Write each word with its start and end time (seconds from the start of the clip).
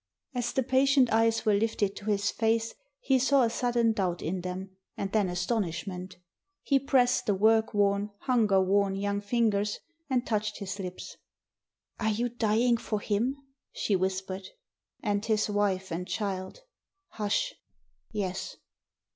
As 0.33 0.51
the 0.51 0.63
patient 0.63 1.13
eyes 1.13 1.45
were 1.45 1.53
lifted 1.53 1.95
to 1.97 2.05
his 2.05 2.31
face, 2.31 2.73
he 3.01 3.19
saw 3.19 3.43
a 3.43 3.51
sudden 3.51 3.91
doubt 3.93 4.23
in 4.23 4.41
them, 4.41 4.75
and 4.97 5.11
then 5.11 5.29
astonishment. 5.29 6.17
He 6.63 6.79
pressed 6.79 7.27
the 7.27 7.35
work 7.35 7.75
worn, 7.75 8.09
hunger 8.21 8.59
worn 8.63 8.95
young 8.95 9.21
fingers, 9.21 9.77
and 10.09 10.25
touched 10.25 10.57
his 10.57 10.79
lips. 10.79 11.17
"Are 11.99 12.09
you 12.09 12.29
dying 12.29 12.77
for 12.77 12.99
him?" 12.99 13.35
she 13.73 13.95
whispered. 13.95 14.47
"And 15.03 15.23
his 15.23 15.47
wife 15.51 15.91
and 15.91 16.07
child. 16.07 16.61
Hush! 17.09 17.53
Yes." 18.11 18.57